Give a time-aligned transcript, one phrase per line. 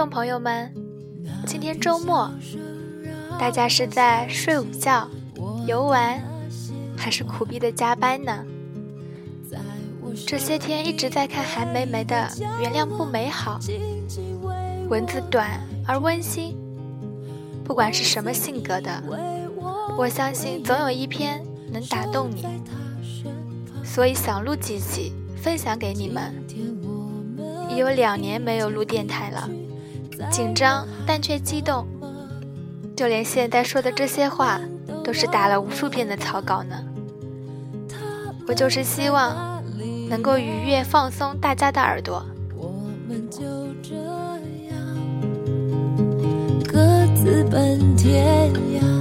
[0.00, 0.72] 众朋友们，
[1.46, 2.30] 今天周末，
[3.38, 5.06] 大家是在睡午觉、
[5.66, 6.18] 游玩，
[6.96, 8.42] 还是苦逼的加班呢？
[10.26, 12.16] 这些天一直在看韩梅梅的
[12.62, 13.58] 《原谅不美好》，
[14.88, 16.56] 文字短而温馨，
[17.62, 19.02] 不管是什么性格的，
[19.98, 22.46] 我相信总有一篇能打动你，
[23.84, 26.42] 所以想录几集分享给你们。
[27.68, 29.48] 已有两年没有录电台了，
[30.30, 31.86] 紧张但却激动，
[32.96, 34.60] 就连现在说的这些话，
[35.04, 36.76] 都是打了无数遍的草稿呢。
[38.46, 39.62] 我就是希望
[40.08, 42.24] 能够愉悦放松大家的耳朵。
[46.66, 48.99] 各自奔天涯。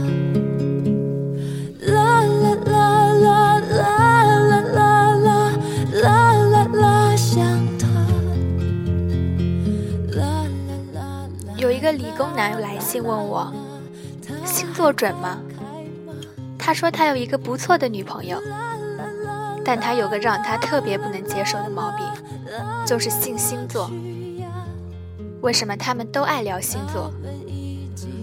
[12.20, 13.50] 工男来信问我，
[14.44, 15.40] 星座准吗？
[16.58, 18.38] 他说他有一个不错的女朋友，
[19.64, 22.06] 但他有个让他特别不能接受的毛病，
[22.86, 23.90] 就是信星座。
[25.40, 27.10] 为什么他们都爱聊星座？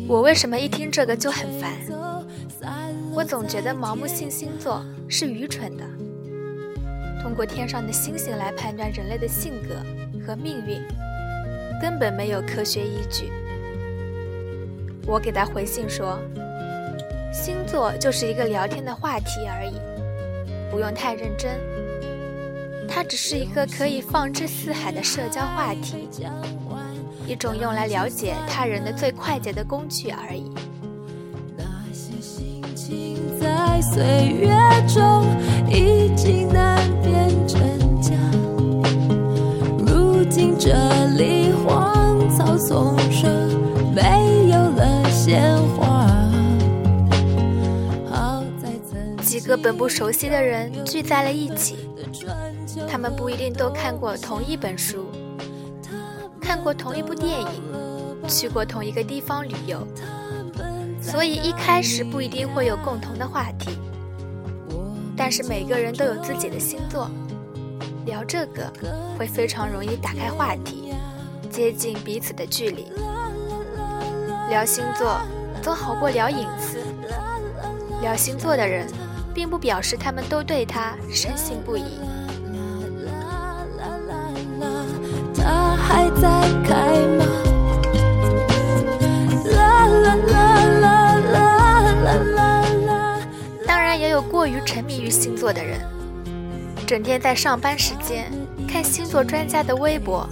[0.06, 1.72] 我为什么一听这个就很烦？
[3.14, 5.84] 我总觉得盲目信星座是愚蠢的。
[7.22, 9.74] 通过天上的星星来判断人类的性格
[10.26, 10.82] 和命运，
[11.80, 13.32] 根本没有科学依据。
[15.06, 16.18] 我给他回信说
[17.32, 19.74] ：“星座就是一个聊天的话题而已，
[20.70, 21.52] 不用太认真。
[22.88, 26.08] 它只是一个可以放之四海的社交话题，
[27.26, 30.50] 一种用来了解他人的最快捷的工具而已。”
[31.56, 34.50] 那些心情在岁月
[34.88, 35.24] 中
[35.68, 38.12] 已经难辨真假，
[39.86, 40.72] 如今这
[41.16, 42.95] 里荒草丛。
[49.22, 51.76] 几个本不熟悉的人聚在了一起，
[52.88, 55.06] 他们不一定都看过同一本书，
[56.40, 57.48] 看过同一部电影，
[58.26, 59.86] 去过同一个地方旅游，
[61.02, 63.78] 所以一开始不一定会有共同的话题。
[65.16, 67.10] 但是每个人都有自己的星座，
[68.04, 68.72] 聊这个
[69.18, 70.94] 会非常容易打开话题，
[71.50, 72.86] 接近彼此的距离。
[74.48, 75.20] 聊星座
[75.60, 76.78] 总好过聊隐私。
[78.00, 78.86] 聊星座的人，
[79.34, 81.98] 并不表示他们都对他深信不疑。
[93.66, 95.80] 当然，也有过于沉迷于星座的人，
[96.86, 98.30] 整天在上班时间
[98.68, 100.28] 看星座专家的微博，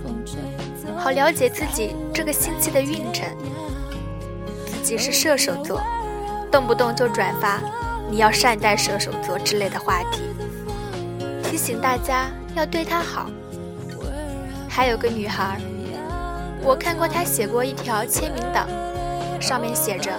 [0.97, 3.27] 好了解自己这个星期的运程。
[4.85, 5.81] 即是射手座，
[6.53, 7.59] 动不动就转发
[8.11, 10.23] “你要善待射手座”之类的话题，
[11.43, 13.31] 提醒大家要对他好。
[14.69, 15.59] 还有个女孩，
[16.61, 18.69] 我看过她写过一条签名档，
[19.41, 20.13] 上面写着：“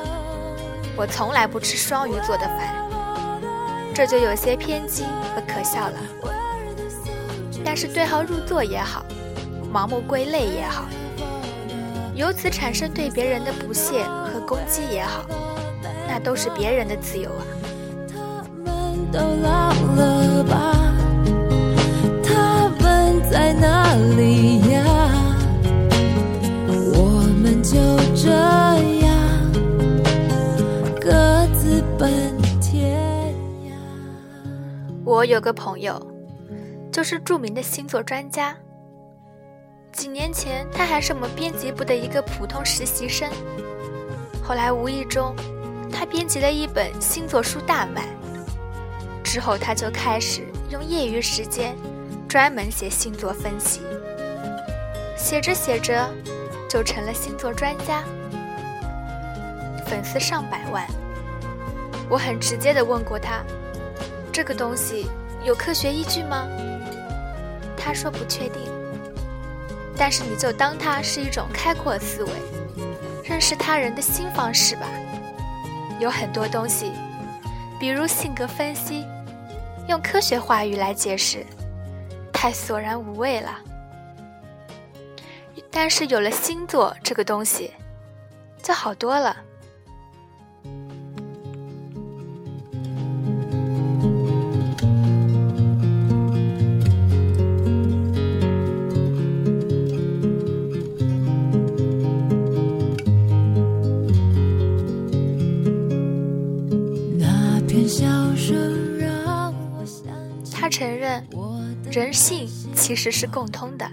[0.98, 2.74] 我从来不吃双鱼座的饭。”
[3.94, 5.04] 这就有些偏激
[5.36, 5.94] 和可笑了。
[7.64, 9.06] 但是对号入座也好，
[9.72, 10.86] 盲目归类也好。
[12.16, 15.26] 由此产生对别人的不屑和攻击也好，
[16.08, 17.46] 那都是别人的自由啊。
[22.24, 24.84] 他们在哪里呀？
[26.68, 27.76] 我们就
[28.16, 28.30] 这
[29.02, 29.14] 样
[31.00, 33.34] 各自奔天
[33.66, 33.72] 涯。
[35.04, 36.02] 我有个朋友，
[36.92, 38.56] 就是著名的星座专家。
[39.96, 43.32] 几年前，他还是我们编辑部的一个普通实习生。
[44.44, 45.34] 后来无意中，
[45.90, 48.06] 他编辑了一本星座书大卖。
[49.24, 51.78] 之后，他就开始用业余时间
[52.28, 53.80] 专门写星座分析。
[55.16, 56.10] 写着写着，
[56.70, 58.04] 就成了星座专家，
[59.88, 60.86] 粉丝上百万。
[62.10, 63.42] 我很直接的问过他
[64.30, 65.08] ：“这个东西
[65.46, 66.46] 有科学依据吗？”
[67.78, 68.62] 他说不确定。
[69.98, 72.32] 但是你就当它是一种开阔思维、
[73.24, 74.88] 认识他人的新方式吧。
[76.00, 76.92] 有很多东西，
[77.80, 79.06] 比如性格分析，
[79.88, 81.46] 用科学话语来解释，
[82.34, 83.58] 太索然无味了。
[85.72, 87.72] 但是有了星座这个东西，
[88.62, 89.36] 就好多了。
[111.96, 112.46] 人性
[112.76, 113.90] 其实是共通的。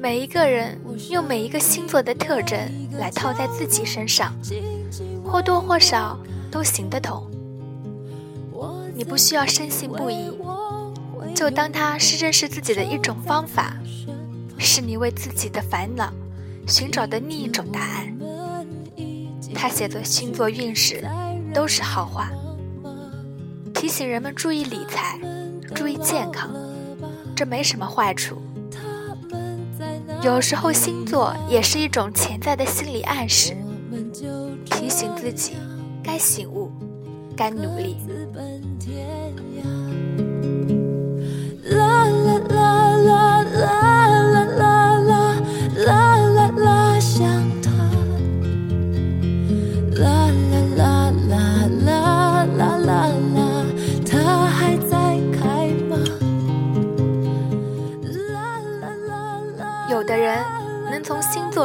[0.00, 0.76] 每一个人
[1.10, 2.58] 用每一个星座的特征
[2.98, 4.34] 来套在自己身上，
[5.24, 6.18] 或多或少
[6.50, 7.24] 都行得通。
[8.94, 10.32] 你不需要深信不疑，
[11.34, 13.76] 就当它是认识自己的一种方法，
[14.58, 16.12] 是你为自己的烦恼
[16.66, 18.12] 寻找的另一种答案。
[19.54, 21.08] 他写作星座运势
[21.54, 22.30] 都是好话，
[23.72, 25.18] 提醒人们注意理财，
[25.74, 26.50] 注意健康，
[27.34, 28.40] 这没什么坏处。
[30.22, 33.56] 有时候星座也是一种潜在的心理暗示，
[34.64, 35.56] 提醒自己
[36.02, 36.70] 该醒悟，
[37.36, 37.96] 该努力。
[41.64, 43.91] 啦啦啦啦啦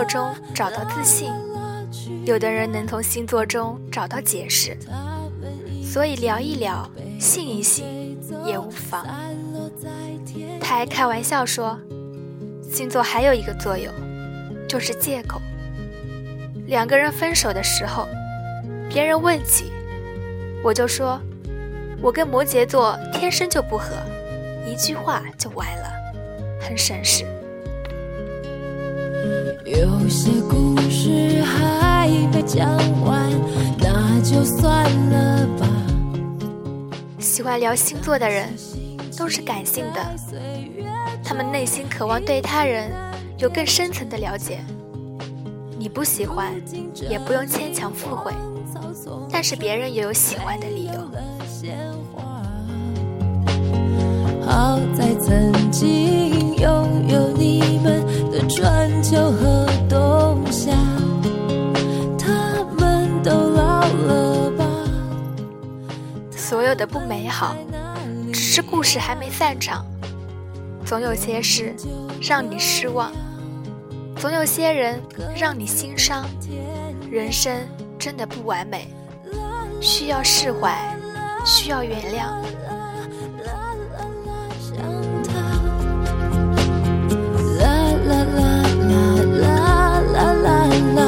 [0.07, 1.31] 中找到自信，
[2.25, 4.77] 有的人能从星座中找到解释，
[5.83, 6.89] 所以聊一聊，
[7.19, 9.05] 信一信也无妨。
[10.59, 11.77] 他还开玩笑说，
[12.71, 13.93] 星座还有一个作用，
[14.67, 15.41] 就是借口。
[16.67, 18.07] 两个人分手的时候，
[18.89, 19.71] 别人问起，
[20.63, 21.19] 我就说，
[22.01, 23.95] 我跟摩羯座天生就不合，
[24.65, 25.89] 一句话就完了，
[26.61, 27.25] 很省事。
[29.65, 32.67] 有些故事还没讲
[33.03, 33.29] 完，
[33.79, 35.67] 那就算了吧。
[37.19, 38.49] 喜欢聊星座的人
[39.17, 39.99] 都是感性的，
[41.23, 42.91] 他们内心渴望对他人
[43.37, 44.59] 有更深层的了解。
[45.79, 46.53] 你不喜欢，
[47.09, 48.31] 也不用牵强附会，
[49.31, 50.93] 但是别人也有喜欢的理由。
[54.49, 56.36] 好在曾经
[58.57, 60.71] 春秋和冬夏，
[62.17, 64.65] 他们都老了吧？
[66.35, 67.55] 所有的不美好，
[68.33, 69.85] 只是故事还没散场。
[70.83, 71.75] 总有些事
[72.19, 73.11] 让你失望，
[74.15, 74.99] 总有些人
[75.35, 76.25] 让你心伤。
[77.11, 77.55] 人生
[77.99, 78.87] 真的不完美，
[79.79, 80.97] 需要释怀，
[81.45, 82.31] 需要原谅。
[88.07, 88.41] 啦啦
[88.89, 88.93] 啦
[89.41, 89.45] 啦
[90.13, 90.47] 啦啦
[90.95, 90.99] 啦，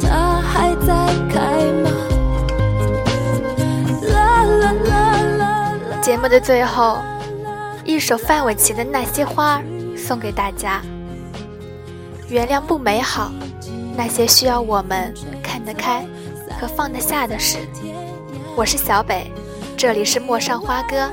[0.00, 0.88] 它还在
[1.28, 1.36] 开
[1.82, 1.86] 吗？
[4.12, 4.72] 啦啦
[5.38, 5.42] 啦
[6.00, 6.98] 节目的最后，
[7.84, 9.58] 一首范玮琪的《那些花》
[9.98, 10.80] 送给大家。
[12.28, 13.30] 原谅不美好，
[13.96, 16.06] 那些需要我们看得开
[16.60, 17.58] 和放得下的事。
[18.56, 19.30] 我是小北，
[19.76, 21.10] 这里是陌上花歌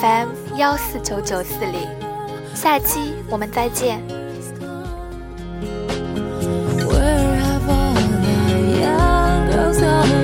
[0.00, 1.88] ，FM 幺四九九四零。
[2.54, 4.00] 下期我们再见。
[9.80, 10.19] summer.